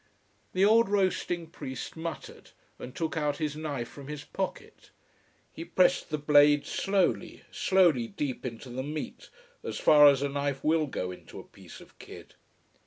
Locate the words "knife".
3.55-3.87, 10.29-10.63